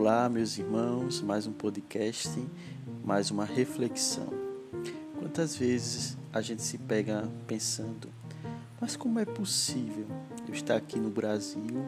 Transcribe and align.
Olá, 0.00 0.30
meus 0.30 0.56
irmãos, 0.56 1.20
mais 1.20 1.46
um 1.46 1.52
podcast, 1.52 2.30
mais 3.04 3.30
uma 3.30 3.44
reflexão. 3.44 4.28
Quantas 5.18 5.54
vezes 5.54 6.16
a 6.32 6.40
gente 6.40 6.62
se 6.62 6.78
pega 6.78 7.28
pensando, 7.46 8.08
mas 8.80 8.96
como 8.96 9.18
é 9.18 9.26
possível 9.26 10.06
eu 10.48 10.54
estar 10.54 10.76
aqui 10.76 10.98
no 10.98 11.10
Brasil 11.10 11.84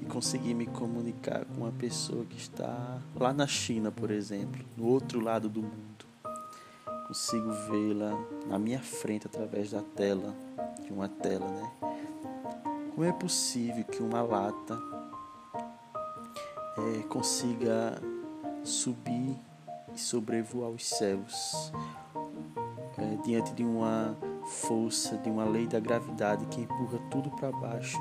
e 0.00 0.04
conseguir 0.04 0.54
me 0.54 0.66
comunicar 0.66 1.44
com 1.46 1.62
uma 1.62 1.72
pessoa 1.72 2.24
que 2.26 2.38
está 2.38 3.02
lá 3.16 3.32
na 3.32 3.48
China, 3.48 3.90
por 3.90 4.12
exemplo, 4.12 4.64
no 4.76 4.86
outro 4.86 5.18
lado 5.18 5.48
do 5.48 5.62
mundo? 5.62 6.06
Consigo 7.08 7.50
vê-la 7.68 8.16
na 8.46 8.56
minha 8.56 8.80
frente 8.80 9.26
através 9.26 9.72
da 9.72 9.82
tela, 9.82 10.32
de 10.84 10.92
uma 10.92 11.08
tela, 11.08 11.48
né? 11.50 11.72
Como 12.94 13.04
é 13.04 13.10
possível 13.10 13.82
que 13.82 14.00
uma 14.00 14.22
lata 14.22 14.95
é, 16.78 17.02
consiga 17.08 18.00
subir 18.64 19.36
e 19.94 19.98
sobrevoar 19.98 20.70
os 20.70 20.84
céus 20.84 21.72
é, 22.98 23.16
diante 23.24 23.52
de 23.52 23.64
uma 23.64 24.16
força, 24.46 25.16
de 25.18 25.30
uma 25.30 25.44
lei 25.44 25.66
da 25.66 25.80
gravidade 25.80 26.46
que 26.46 26.60
empurra 26.60 26.98
tudo 27.10 27.30
para 27.30 27.50
baixo. 27.52 27.98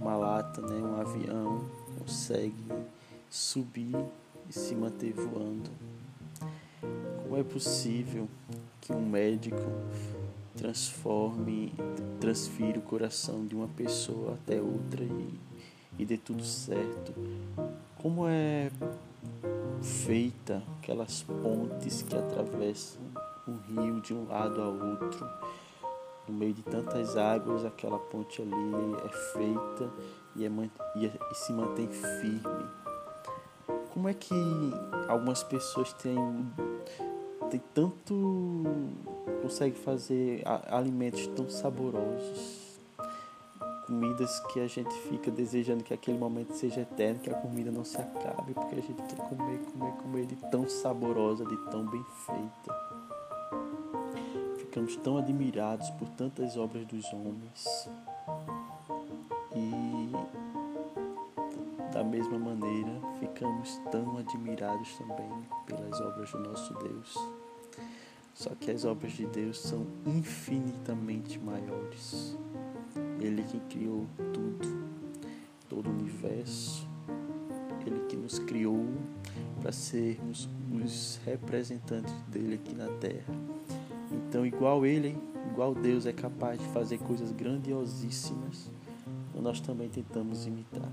Uma 0.00 0.16
lata, 0.16 0.60
né, 0.62 0.76
um 0.76 1.00
avião 1.00 1.64
consegue 1.98 2.64
subir 3.28 3.96
e 4.48 4.52
se 4.52 4.74
manter 4.74 5.12
voando. 5.12 5.70
Como 7.22 7.36
é 7.36 7.42
possível 7.42 8.28
que 8.80 8.92
um 8.92 9.06
médico 9.06 9.60
transforme, 10.56 11.72
transfira 12.20 12.78
o 12.78 12.82
coração 12.82 13.46
de 13.46 13.54
uma 13.54 13.68
pessoa 13.68 14.34
até 14.34 14.60
outra 14.60 15.02
e, 15.02 15.38
e 16.00 16.04
dê 16.06 16.16
tudo 16.16 16.42
certo. 16.42 17.12
Como 17.98 18.26
é 18.26 18.70
feita 19.82 20.62
aquelas 20.78 21.22
pontes 21.22 22.00
que 22.02 22.16
atravessam 22.16 23.02
um 23.46 23.56
rio 23.68 24.00
de 24.00 24.14
um 24.14 24.26
lado 24.26 24.62
ao 24.62 24.72
outro. 24.72 25.28
No 26.26 26.34
meio 26.34 26.54
de 26.54 26.62
tantas 26.62 27.16
águas, 27.16 27.64
aquela 27.64 27.98
ponte 27.98 28.40
ali 28.40 28.54
é 29.04 29.08
feita 29.08 29.90
e, 30.36 30.46
é, 30.46 30.50
e, 30.96 31.06
é, 31.06 31.12
e 31.30 31.34
se 31.34 31.52
mantém 31.52 31.88
firme. 31.88 32.66
Como 33.92 34.08
é 34.08 34.14
que 34.14 34.34
algumas 35.08 35.42
pessoas 35.42 35.92
têm, 35.94 36.16
têm 37.50 37.60
tanto 37.74 38.64
consegue 39.42 39.76
fazer 39.76 40.42
alimentos 40.70 41.26
tão 41.28 41.50
saborosos, 41.50 42.69
comidas 43.90 44.38
que 44.52 44.60
a 44.60 44.68
gente 44.68 44.94
fica 45.08 45.32
desejando 45.32 45.82
que 45.82 45.92
aquele 45.92 46.16
momento 46.16 46.54
seja 46.54 46.82
eterno, 46.82 47.18
que 47.18 47.28
a 47.28 47.34
comida 47.34 47.72
não 47.72 47.84
se 47.84 48.00
acabe, 48.00 48.54
porque 48.54 48.76
a 48.76 48.80
gente 48.80 49.02
quer 49.02 49.16
comer, 49.16 49.58
comer, 49.58 49.92
comer 49.94 50.26
de 50.26 50.36
tão 50.48 50.68
saborosa, 50.68 51.44
de 51.44 51.56
tão 51.72 51.84
bem 51.86 52.04
feita. 52.24 52.72
Ficamos 54.58 54.94
tão 54.94 55.18
admirados 55.18 55.90
por 55.90 56.08
tantas 56.10 56.56
obras 56.56 56.86
dos 56.86 57.04
homens 57.12 57.88
e 59.56 60.12
da 61.92 62.04
mesma 62.04 62.38
maneira 62.38 62.92
ficamos 63.18 63.76
tão 63.90 64.18
admirados 64.18 64.96
também 64.98 65.48
pelas 65.66 66.00
obras 66.00 66.30
do 66.30 66.38
nosso 66.38 66.72
Deus. 66.74 67.18
Só 68.34 68.50
que 68.50 68.70
as 68.70 68.84
obras 68.84 69.14
de 69.14 69.26
Deus 69.26 69.58
são 69.58 69.84
infinitamente 70.06 71.40
maiores. 71.40 72.38
Ele 73.20 73.42
que 73.42 73.60
criou 73.60 74.06
tudo, 74.32 74.84
todo 75.68 75.88
o 75.88 75.92
universo. 75.92 76.88
Ele 77.86 78.00
que 78.08 78.16
nos 78.16 78.38
criou 78.38 78.86
para 79.60 79.72
sermos 79.72 80.48
os 80.72 81.20
representantes 81.24 82.12
dele 82.28 82.54
aqui 82.54 82.74
na 82.74 82.88
terra. 82.98 83.34
Então, 84.10 84.44
igual 84.44 84.84
ele, 84.84 85.16
igual 85.50 85.74
Deus 85.74 86.06
é 86.06 86.12
capaz 86.12 86.58
de 86.58 86.66
fazer 86.68 86.98
coisas 86.98 87.32
grandiosíssimas, 87.32 88.70
nós 89.34 89.60
também 89.60 89.88
tentamos 89.88 90.46
imitar. 90.46 90.90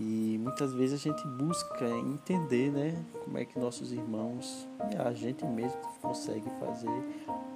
E 0.00 0.38
muitas 0.40 0.72
vezes 0.72 1.00
a 1.00 1.10
gente 1.10 1.26
busca 1.26 1.88
entender, 1.88 2.70
né, 2.70 3.04
como 3.24 3.36
é 3.36 3.44
que 3.44 3.58
nossos 3.58 3.92
irmãos, 3.92 4.66
a 5.04 5.12
gente 5.12 5.44
mesmo 5.44 5.78
consegue 6.00 6.48
fazer 6.60 6.88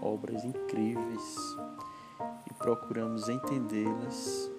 obras 0.02 0.44
incríveis 0.44 1.36
e 1.71 1.71
procuramos 2.62 3.28
entendê-las. 3.28 4.50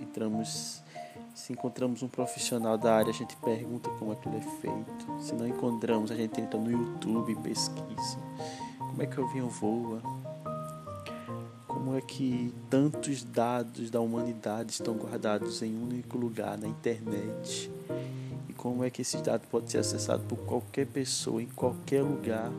Entramos, 0.00 0.82
se 1.34 1.52
encontramos 1.52 2.02
um 2.02 2.08
profissional 2.08 2.78
da 2.78 2.94
área, 2.94 3.10
a 3.10 3.14
gente 3.14 3.36
pergunta 3.38 3.90
como 3.98 4.12
aquilo 4.12 4.36
é 4.36 4.40
feito. 4.60 5.20
Se 5.20 5.34
não 5.34 5.48
encontramos, 5.48 6.12
a 6.12 6.14
gente 6.14 6.40
entra 6.40 6.60
no 6.60 6.70
YouTube 6.70 7.34
pesquisa. 7.36 8.18
Como 8.78 9.02
é 9.02 9.06
que 9.06 9.20
o 9.20 9.24
avião 9.24 9.48
voa? 9.48 10.00
como 11.84 11.98
é 11.98 12.00
que 12.00 12.50
tantos 12.70 13.22
dados 13.22 13.90
da 13.90 14.00
humanidade 14.00 14.72
estão 14.72 14.94
guardados 14.94 15.60
em 15.60 15.76
um 15.76 15.82
único 15.82 16.16
lugar 16.16 16.56
na 16.56 16.66
internet 16.66 17.70
e 18.48 18.54
como 18.54 18.82
é 18.82 18.88
que 18.88 19.02
esses 19.02 19.20
dados 19.20 19.46
podem 19.50 19.68
ser 19.68 19.78
acessados 19.78 20.24
por 20.26 20.38
qualquer 20.38 20.86
pessoa 20.86 21.42
em 21.42 21.46
qualquer 21.46 22.02
lugar 22.02 22.50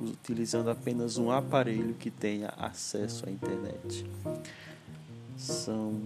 utilizando 0.00 0.70
apenas 0.70 1.18
um 1.18 1.30
aparelho 1.30 1.94
que 1.94 2.10
tenha 2.10 2.48
acesso 2.56 3.28
à 3.28 3.30
internet. 3.30 4.04
São 5.36 6.00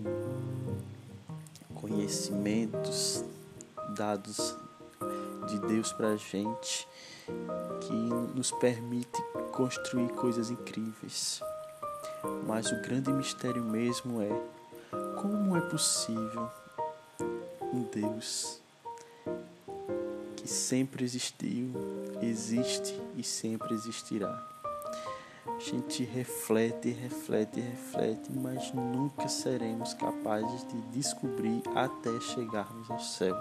conhecimentos 1.75 3.25
dados 3.97 4.57
de 5.49 5.59
Deus 5.61 5.93
para 5.93 6.09
a 6.09 6.17
gente 6.17 6.87
que 7.81 7.93
nos 7.93 8.51
permite 8.53 9.21
construir 9.53 10.09
coisas 10.11 10.51
incríveis. 10.51 11.43
Mas 12.47 12.71
o 12.71 12.81
grande 12.83 13.13
mistério 13.13 13.65
mesmo 13.65 14.23
é 14.23 14.53
como 15.21 15.57
é 15.57 15.61
possível 15.61 16.49
um 17.73 17.83
Deus 17.85 18.61
que 20.43 20.49
sempre 20.49 21.05
existiu, 21.05 21.73
existe 22.21 23.01
e 23.17 23.23
sempre 23.23 23.73
existirá. 23.75 24.49
A 25.47 25.59
gente 25.61 26.03
reflete, 26.03 26.91
reflete, 26.91 27.61
reflete, 27.61 28.31
mas 28.33 28.73
nunca 28.75 29.29
seremos 29.29 29.95
capazes 29.95 30.67
de 30.67 30.81
descobrir 30.93 31.63
até 31.75 32.21
chegarmos 32.21 32.91
ao 32.91 32.99
céu. 32.99 33.37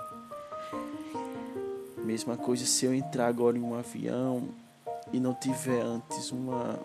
Mesma 1.98 2.38
coisa 2.38 2.66
se 2.66 2.86
eu 2.86 2.94
entrar 2.94 3.28
agora 3.28 3.58
em 3.58 3.62
um 3.62 3.74
avião 3.76 4.50
e 5.12 5.20
não 5.20 5.34
tiver 5.34 5.82
antes 5.82 6.32
uma 6.32 6.80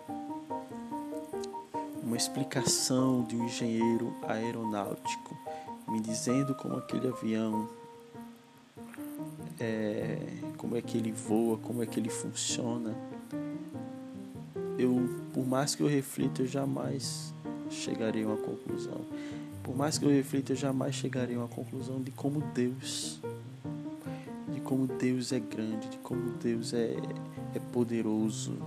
uma 2.03 2.15
explicação 2.15 3.21
de 3.23 3.35
um 3.35 3.45
engenheiro 3.45 4.15
aeronáutico 4.25 5.37
me 5.89 5.99
dizendo 5.99 6.55
como 6.55 6.77
aquele 6.77 7.07
avião 7.07 7.67
é, 9.59 10.17
como 10.57 10.75
é 10.75 10.81
que 10.81 10.97
ele 10.97 11.11
voa, 11.11 11.57
como 11.57 11.81
é 11.81 11.85
que 11.85 11.99
ele 11.99 12.09
funciona. 12.09 12.95
Eu, 14.77 15.09
por 15.33 15.45
mais 15.45 15.75
que 15.75 15.81
eu 15.81 15.87
reflita, 15.87 16.43
eu 16.43 16.47
jamais 16.47 17.33
chegarei 17.69 18.23
a 18.23 18.27
uma 18.27 18.37
conclusão. 18.37 19.01
Por 19.63 19.75
mais 19.75 19.97
que 19.97 20.05
eu 20.05 20.09
reflita, 20.09 20.53
eu 20.53 20.55
jamais 20.55 20.95
chegarei 20.95 21.35
a 21.35 21.39
uma 21.39 21.47
conclusão 21.47 22.01
de 22.01 22.11
como 22.11 22.41
Deus, 22.53 23.19
de 24.53 24.61
como 24.61 24.87
Deus 24.87 25.31
é 25.31 25.39
grande, 25.39 25.89
de 25.89 25.97
como 25.97 26.31
Deus 26.37 26.73
é, 26.73 26.95
é 27.55 27.59
poderoso. 27.71 28.57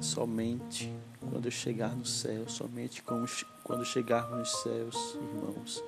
Somente 0.00 0.92
quando 1.30 1.44
eu 1.44 1.50
chegar 1.50 1.94
no 1.94 2.04
céu, 2.04 2.48
somente 2.48 3.02
quando 3.02 3.84
chegarmos 3.84 4.38
nos 4.38 4.62
céus, 4.62 5.16
irmãos, 5.34 5.84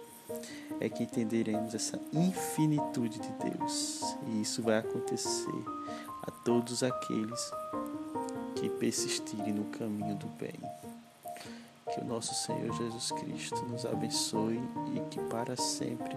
é 0.81 0.89
que 0.89 1.05
entenderemos 1.05 1.75
essa 1.75 1.99
infinitude 2.13 3.19
de 3.19 3.29
Deus. 3.51 4.17
E 4.27 4.43
isso 4.43 4.63
vai 4.63 4.79
acontecer 4.79 5.65
a 6.23 6.31
todos 6.31 6.83
aqueles 6.83 7.53
que 8.57 8.69
persistirem 8.69 9.53
no 9.53 9.65
caminho 9.65 10.17
do 10.17 10.27
bem. 10.39 10.61
Que 11.93 12.01
o 12.01 12.05
nosso 12.05 12.35
Senhor 12.35 12.73
Jesus 12.75 13.13
Cristo 13.13 13.63
nos 13.67 13.85
abençoe 13.85 14.61
e 14.95 15.01
que 15.11 15.21
para 15.29 15.57
sempre 15.57 16.17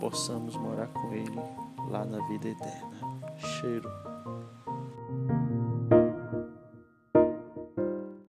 possamos 0.00 0.56
morar 0.56 0.88
com 0.88 1.12
Ele 1.12 1.40
lá 1.88 2.04
na 2.04 2.26
vida 2.28 2.48
eterna. 2.48 3.00
Cheiro. 3.38 4.11